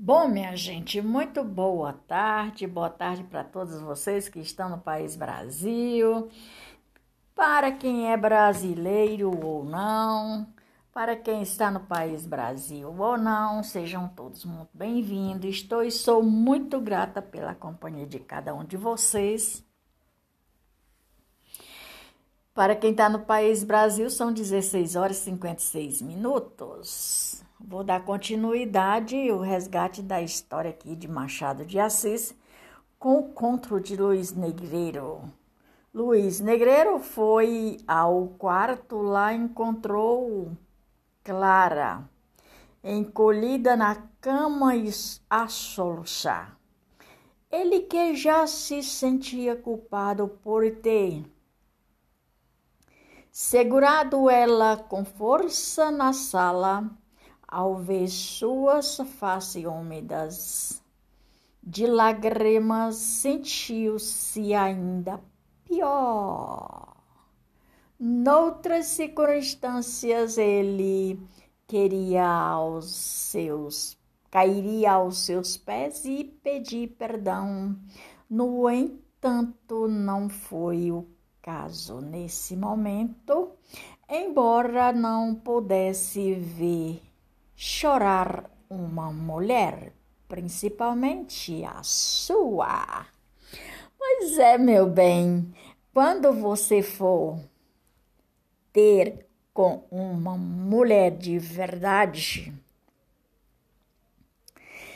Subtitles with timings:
[0.00, 5.16] Bom, minha gente, muito boa tarde, boa tarde para todos vocês que estão no país
[5.16, 6.30] Brasil,
[7.34, 10.46] para quem é brasileiro ou não,
[10.94, 15.50] para quem está no país Brasil ou não, sejam todos muito bem-vindos.
[15.50, 19.64] Estou e sou muito grata pela companhia de cada um de vocês.
[22.54, 27.37] Para quem está no país Brasil, são 16 horas e 56 minutos.
[27.60, 32.32] Vou dar continuidade o resgate da história aqui de Machado de Assis
[33.00, 35.22] com o conto de Luiz Negreiro.
[35.92, 40.56] Luiz Negreiro foi ao quarto, lá encontrou
[41.24, 42.08] Clara,
[42.82, 44.72] encolhida na cama
[45.28, 46.56] a soluçar.
[47.50, 51.24] Ele que já se sentia culpado por ter
[53.32, 56.88] segurado ela com força na sala,
[57.48, 60.82] ao ver suas faces úmidas
[61.62, 65.20] de lágrimas, sentiu-se ainda
[65.64, 66.96] pior.
[67.98, 71.18] Noutras circunstâncias, ele
[71.66, 73.98] queria aos seus
[74.30, 77.76] cairia aos seus pés e pedir perdão.
[78.28, 81.06] No entanto, não foi o
[81.40, 83.52] caso nesse momento,
[84.08, 87.07] embora não pudesse ver
[87.60, 89.92] chorar uma mulher,
[90.28, 93.04] principalmente a sua.
[93.98, 95.52] Pois é, meu bem,
[95.92, 97.36] quando você for
[98.72, 102.54] ter com uma mulher de verdade,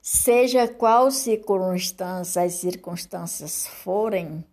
[0.00, 4.44] seja qual circunstância as circunstâncias forem,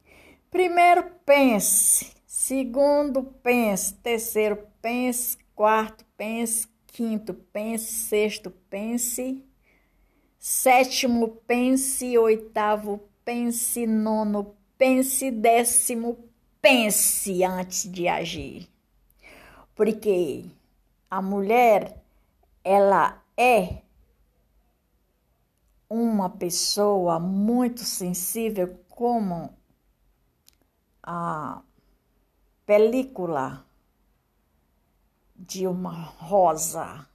[0.49, 9.43] primeiro pense, segundo pense, terceiro pense, quarto pense, quinto pense, sexto pense,
[10.37, 16.17] sétimo pense, oitavo pense, nono pense, décimo
[16.61, 18.67] pense antes de agir.
[19.73, 20.45] Porque
[21.09, 21.97] a mulher,
[22.63, 23.81] ela é
[25.89, 29.53] uma pessoa muito sensível como
[31.01, 31.61] a
[32.65, 33.65] película
[35.47, 37.05] de uma rosa.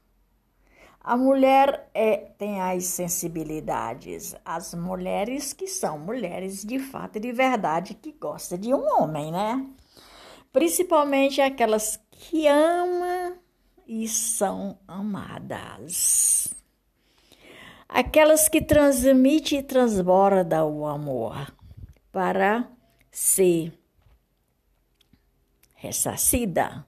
[1.01, 7.33] A mulher é, tem as sensibilidades, as mulheres que são mulheres de fato e de
[7.33, 9.65] verdade que gostam de um homem, né?
[10.53, 13.37] Principalmente aquelas que amam
[13.87, 16.53] e são amadas.
[17.89, 21.55] Aquelas que transmitem e transbordam o amor
[22.11, 22.69] para
[23.13, 23.73] ser
[25.77, 26.85] ressarcida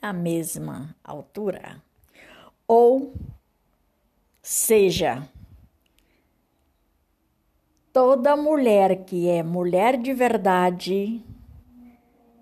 [0.00, 1.82] a mesma altura.
[2.66, 3.14] Ou
[4.42, 5.28] seja,
[7.92, 11.22] toda mulher que é mulher de verdade,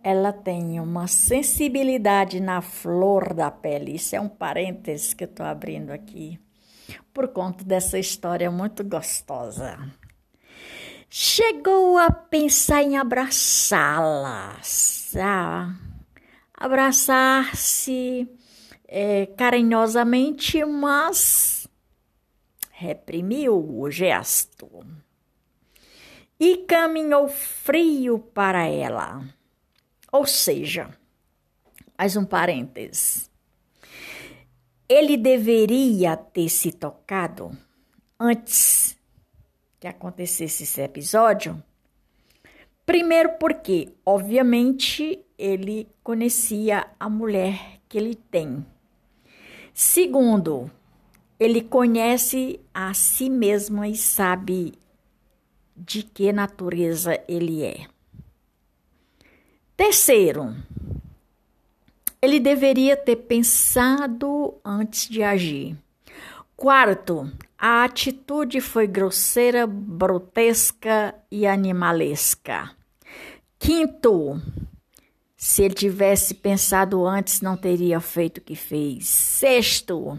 [0.02, 3.94] ela tem uma sensibilidade na flor da pele.
[3.94, 6.38] Isso é um parênteses que eu estou abrindo aqui,
[7.12, 9.78] por conta dessa história muito gostosa.
[11.08, 14.58] Chegou a pensar em abraçá-la?
[16.56, 18.28] Abraçar-se
[18.86, 21.66] é, carinhosamente, mas
[22.70, 24.68] reprimiu o gesto
[26.38, 29.24] e caminhou frio para ela.
[30.12, 30.90] Ou seja,
[31.98, 33.30] mais um parênteses.
[34.88, 37.56] Ele deveria ter se tocado
[38.20, 38.96] antes
[39.80, 41.62] que acontecesse esse episódio.
[42.84, 48.64] Primeiro, porque, obviamente, ele conhecia a mulher que ele tem.
[49.72, 50.70] Segundo,
[51.38, 54.74] ele conhece a si mesmo e sabe
[55.76, 57.86] de que natureza ele é.
[59.76, 60.54] Terceiro,
[62.22, 65.76] ele deveria ter pensado antes de agir.
[66.56, 72.70] Quarto, a atitude foi grosseira, grotesca e animalesca.
[73.58, 74.40] Quinto,
[75.44, 79.06] se ele tivesse pensado antes, não teria feito o que fez.
[79.06, 80.18] Sexto,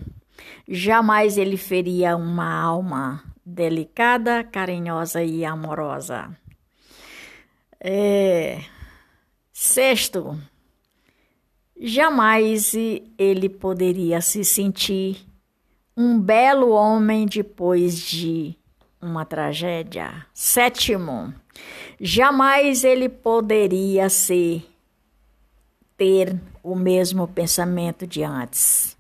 [0.68, 6.30] jamais ele feria uma alma delicada, carinhosa e amorosa.
[7.80, 8.62] É...
[9.52, 10.40] Sexto,
[11.76, 12.76] jamais
[13.18, 15.26] ele poderia se sentir
[15.98, 18.56] um belo homem depois de
[19.02, 20.24] uma tragédia.
[20.36, 21.34] Sétimo,
[22.00, 24.75] jamais ele poderia ser
[25.98, 28.98] ter o mesmo pensamento de antes.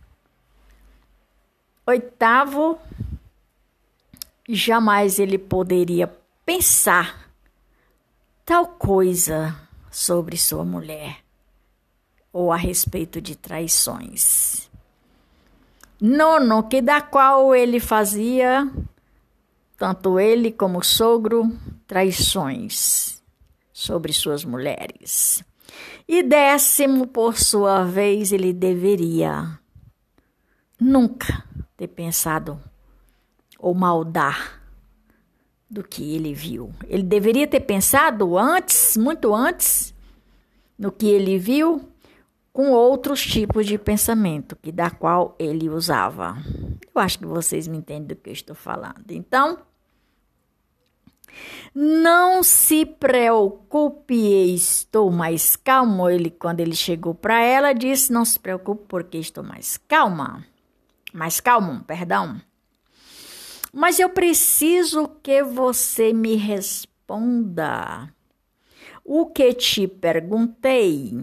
[1.86, 2.80] Oitavo,
[4.48, 6.12] jamais ele poderia
[6.46, 7.30] pensar
[8.46, 9.56] tal coisa
[9.92, 11.18] sobre sua mulher
[12.32, 14.70] ou a respeito de traições.
[16.02, 18.70] Nono, que da qual ele fazia,
[19.78, 21.50] tanto ele como o sogro,
[21.88, 23.24] traições
[23.72, 25.44] sobre suas mulheres.
[26.08, 29.60] E décimo, por sua vez, ele deveria
[30.80, 31.44] nunca
[31.76, 32.60] ter pensado
[33.58, 34.62] ou maldar
[35.70, 36.72] do que ele viu.
[36.88, 39.94] Ele deveria ter pensado antes, muito antes,
[40.78, 41.90] no que ele viu,
[42.54, 46.38] com outros tipos de pensamento que da qual ele usava.
[46.82, 49.12] Eu acho que vocês me entendem do que eu estou falando.
[49.12, 49.60] Então,
[51.74, 56.10] não se preocupe, estou mais calmo.
[56.10, 60.46] Ele, quando ele chegou para ela, disse: Não se preocupe, porque estou mais calma.
[61.14, 62.42] Mais calmo, perdão.
[63.74, 68.10] Mas eu preciso que você me responda.
[69.04, 71.14] O que te perguntei,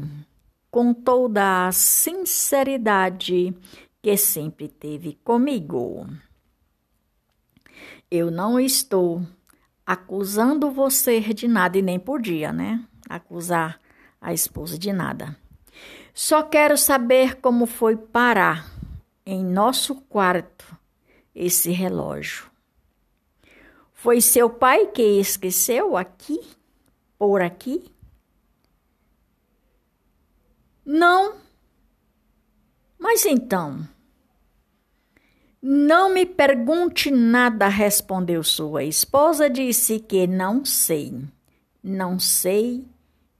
[0.71, 3.55] com toda a sinceridade
[4.03, 6.07] que sempre teve comigo.
[8.11, 9.23] Eu não estou
[9.87, 12.85] acusando você de nada e nem podia, né?
[13.09, 13.81] Acusar
[14.21, 15.37] a esposa de nada.
[16.15, 18.71] Só quero saber como foi parar
[19.25, 20.77] em nosso quarto
[21.35, 22.51] esse relógio.
[23.93, 26.41] Foi seu pai que esqueceu aqui,
[27.19, 27.91] por aqui?
[30.85, 31.37] Não.
[32.99, 33.87] Mas então,
[35.65, 39.49] não me pergunte nada, respondeu sua esposa.
[39.49, 41.15] Disse que não sei.
[41.81, 42.85] Não sei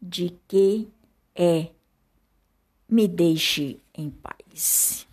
[0.01, 0.87] de que
[1.35, 1.67] é.
[2.89, 5.05] Me deixe em paz.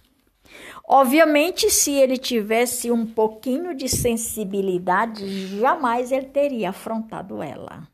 [0.88, 7.88] Obviamente, se ele tivesse um pouquinho de sensibilidade, jamais ele teria afrontado ela.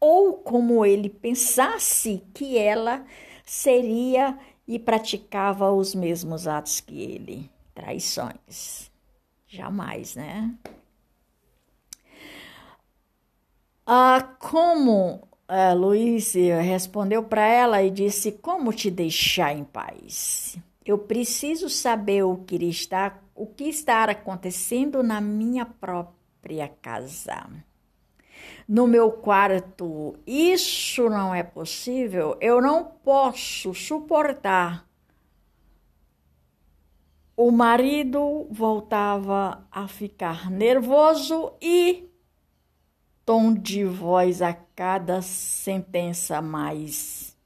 [0.00, 3.04] Ou como ele pensasse que ela
[3.44, 8.90] seria e praticava os mesmos atos que ele traições.
[9.46, 10.52] Jamais, né?
[13.86, 20.58] Ah, como ah, Luiz respondeu para ela e disse: Como te deixar em paz?
[20.84, 27.46] Eu preciso saber o que está, o que está acontecendo na minha própria casa.
[28.68, 32.36] No meu quarto, isso não é possível.
[32.40, 34.85] Eu não posso suportar
[37.36, 42.08] o marido voltava a ficar nervoso e
[43.26, 47.36] tom de voz a cada sentença mais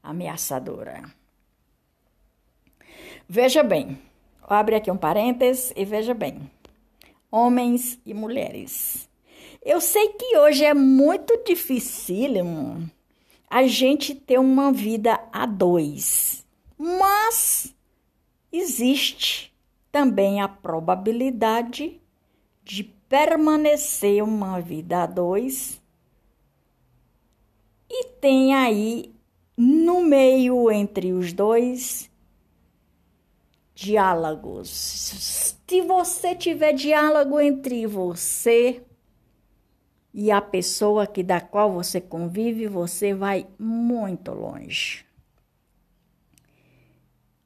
[0.00, 1.02] ameaçadora.
[3.28, 3.98] Veja bem,
[4.42, 6.48] abre aqui um parênteses e veja bem.
[7.28, 9.08] Homens e mulheres.
[9.60, 12.88] Eu sei que hoje é muito dificílimo
[13.50, 16.46] a gente ter uma vida a dois,
[16.78, 17.74] mas
[18.56, 19.52] existe
[19.90, 22.00] também a probabilidade
[22.62, 25.80] de permanecer uma vida a dois
[27.90, 29.14] e tem aí
[29.56, 32.10] no meio entre os dois
[33.74, 34.68] diálogos.
[35.66, 38.82] Se você tiver diálogo entre você
[40.12, 45.04] e a pessoa que da qual você convive, você vai muito longe.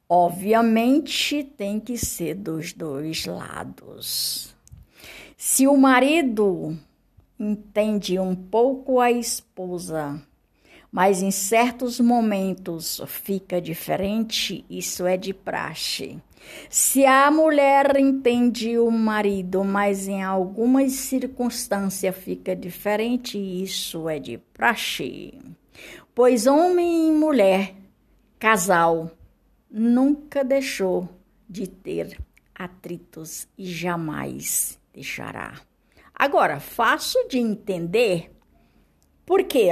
[0.08, 4.54] Obviamente tem que ser dos dois lados.
[5.36, 6.78] Se o marido
[7.38, 10.20] entende um pouco a esposa,
[10.90, 16.18] mas em certos momentos fica diferente, isso é de praxe.
[16.70, 24.38] Se a mulher entende o marido, mas em algumas circunstâncias fica diferente, isso é de
[24.54, 25.34] praxe.
[26.14, 27.74] Pois homem e mulher,
[28.38, 29.10] casal,
[29.70, 31.08] nunca deixou
[31.48, 32.18] de ter
[32.54, 35.54] atritos e jamais deixará.
[36.14, 38.30] Agora, fácil de entender
[39.24, 39.70] porque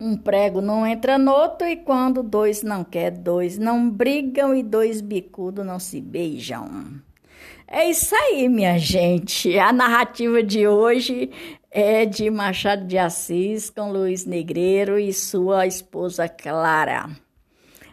[0.00, 4.62] um prego não entra no outro e quando dois não quer, dois não brigam e
[4.62, 7.00] dois bicudos não se beijam.
[7.66, 9.58] É isso aí, minha gente.
[9.58, 11.30] A narrativa de hoje
[11.70, 17.10] é de Machado de Assis com Luiz Negreiro e sua esposa Clara.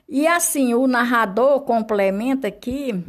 [0.07, 3.03] E assim, o narrador complementa aqui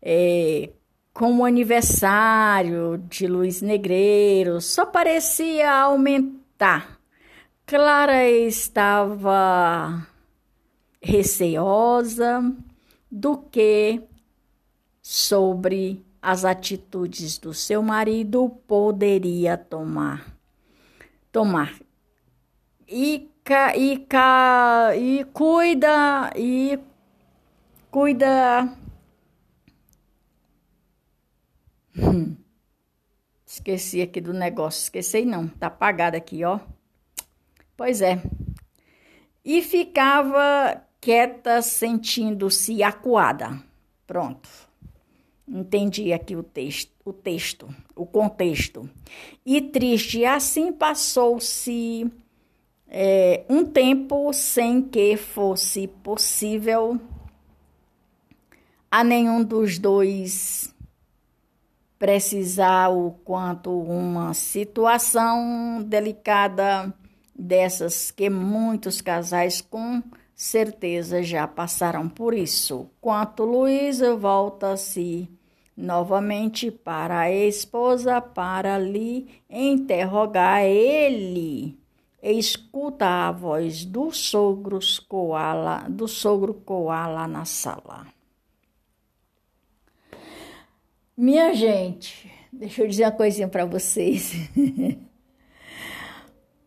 [0.00, 0.70] é,
[1.12, 7.00] com o aniversário de Luiz Negreiro, só parecia aumentar.
[7.64, 10.06] Clara estava
[11.00, 12.54] receosa
[13.10, 14.02] do que
[15.02, 20.36] sobre as atitudes do seu marido poderia tomar.
[21.32, 21.74] Tomar.
[22.88, 23.30] E,
[23.76, 24.06] e,
[24.98, 26.78] e cuida e
[27.90, 28.76] cuida.
[31.96, 32.36] Hum.
[33.46, 34.82] Esqueci aqui do negócio.
[34.82, 35.48] Esqueci não.
[35.48, 36.60] Tá apagado aqui, ó.
[37.76, 38.20] Pois é.
[39.44, 43.62] E ficava quieta, sentindo-se acuada.
[44.06, 44.48] Pronto.
[45.48, 48.90] Entendi aqui o texto, o texto, o contexto.
[49.44, 52.10] E triste, assim passou-se
[52.88, 57.00] é, um tempo sem que fosse possível
[58.90, 60.74] a nenhum dos dois
[61.98, 66.94] precisar o quanto uma situação delicada
[67.34, 70.02] dessas que muitos casais com
[70.34, 72.88] certeza já passaram por isso.
[73.00, 75.28] Quanto Luísa volta-se
[75.76, 81.78] novamente para a esposa para lhe interrogar ele.
[82.28, 88.04] Escuta a voz do sogro coala, do sogro coala na sala.
[91.16, 94.32] Minha gente, deixa eu dizer uma coisinha para vocês.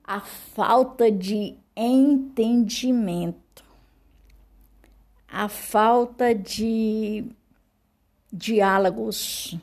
[0.01, 3.65] a falta de entendimento,
[5.27, 7.25] a falta de
[8.31, 9.57] diálogos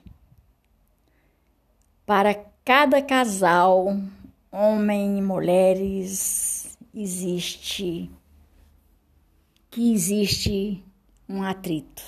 [2.05, 3.97] para cada casal,
[4.56, 8.10] homem e mulheres, existe
[9.70, 10.82] que existe
[11.28, 12.02] um atrito.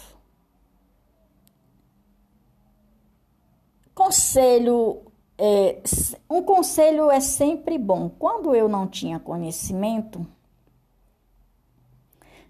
[3.94, 5.02] Conselho
[5.36, 5.82] é,
[6.30, 8.08] um conselho é sempre bom.
[8.08, 10.26] Quando eu não tinha conhecimento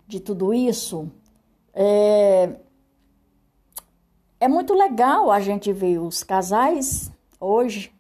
[0.07, 1.11] de tudo isso,
[1.75, 2.57] é,
[4.39, 7.98] é muito legal a gente ver os casais hoje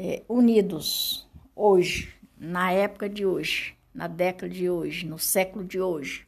[0.00, 6.24] é, unidos, hoje, na época de hoje, na década de hoje, no século de hoje.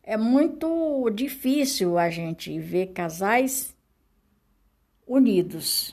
[0.00, 3.74] É muito difícil a gente ver casais
[5.04, 5.92] unidos.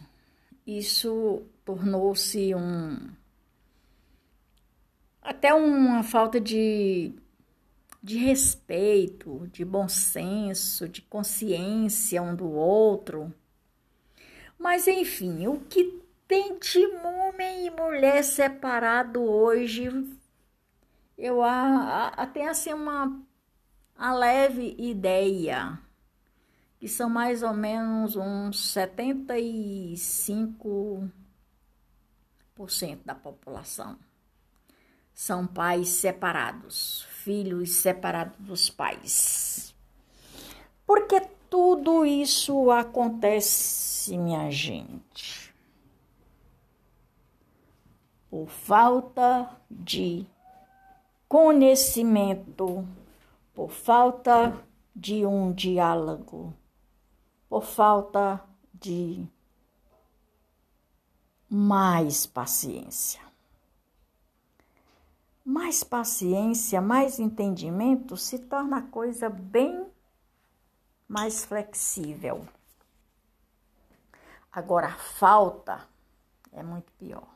[0.66, 3.10] Isso tornou-se um
[5.24, 7.14] até uma falta de,
[8.02, 13.34] de respeito, de bom senso, de consciência um do outro.
[14.60, 16.01] Mas enfim, o que
[16.32, 19.90] de homem e mulher separado hoje,
[21.18, 21.40] eu
[22.32, 23.22] tenho assim uma
[23.98, 25.78] a leve ideia
[26.80, 31.12] que são mais ou menos uns 75%
[33.04, 34.00] da população.
[35.14, 39.76] São pais separados, filhos separados dos pais.
[40.88, 41.20] Porque
[41.50, 45.41] tudo isso acontece, minha gente,
[48.32, 50.26] por falta de
[51.28, 52.88] conhecimento,
[53.54, 54.58] por falta
[54.96, 56.56] de um diálogo
[57.52, 58.42] por falta
[58.74, 59.28] de
[61.50, 63.20] mais paciência.
[65.44, 69.86] Mais paciência, mais entendimento se torna a coisa bem
[71.10, 72.48] mais flexível.
[74.50, 75.90] Agora, a falta
[76.54, 77.31] é muito pior.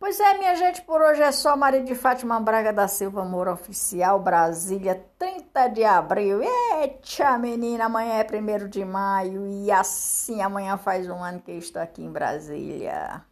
[0.00, 1.54] Pois é, minha gente, por hoje é só.
[1.54, 6.40] Maria de Fátima Braga da Silva, Amor Oficial, Brasília, 30 de abril.
[6.42, 11.58] Eita, menina, amanhã é 1 de maio e assim amanhã faz um ano que eu
[11.58, 13.22] estou aqui em Brasília.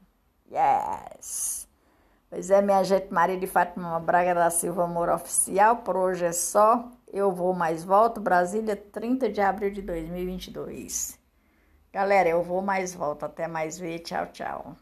[0.52, 1.66] Yes!
[2.28, 6.32] Pois é, minha gente, Maria de Fátima Braga da Silva, Amor Oficial, por hoje é
[6.32, 6.86] só.
[7.10, 11.18] Eu vou mais volto, Brasília, 30 de abril de 2022.
[11.90, 13.24] Galera, eu vou mais volto.
[13.24, 14.00] Até mais ver.
[14.00, 14.76] Tchau, tchau.